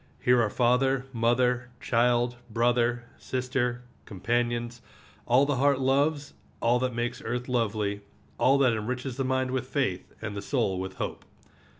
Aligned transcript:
Here 0.19 0.41
are 0.41 0.49
father, 0.49 1.05
mother, 1.13 1.69
child, 1.79 2.37
brother, 2.49 3.03
sister, 3.19 3.83
companions, 4.05 4.81
all 5.27 5.45
the 5.45 5.57
heart 5.57 5.79
loves, 5.79 6.33
all 6.59 6.79
that 6.79 6.95
makes 6.95 7.21
earth 7.23 7.47
lovely, 7.47 8.01
all 8.39 8.57
that 8.57 8.73
enriches 8.73 9.17
the 9.17 9.23
mind 9.23 9.51
with 9.51 9.67
faith 9.67 10.11
and 10.19 10.35
the 10.35 10.41
soul 10.41 10.79
with 10.79 10.95
hope. 10.95 11.23